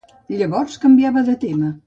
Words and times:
Llavors 0.39 0.79
canviava 0.87 1.25
de 1.29 1.37
tema. 1.47 1.73